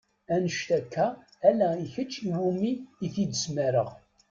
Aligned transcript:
Annect-a 0.33 1.07
akk 1.19 1.41
ala 1.49 1.67
i 1.83 1.85
kečč 1.93 2.13
iwumi 2.25 2.71
i 3.05 3.07
t-id-smareɣ. 3.13 3.89